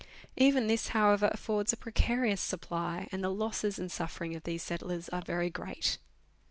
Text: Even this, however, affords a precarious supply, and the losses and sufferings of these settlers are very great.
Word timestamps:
Even 0.35 0.65
this, 0.65 0.87
however, 0.97 1.29
affords 1.31 1.71
a 1.73 1.77
precarious 1.77 2.41
supply, 2.41 3.07
and 3.11 3.23
the 3.23 3.29
losses 3.29 3.77
and 3.77 3.91
sufferings 3.91 4.35
of 4.35 4.45
these 4.45 4.63
settlers 4.63 5.09
are 5.09 5.21
very 5.21 5.51
great. 5.51 5.99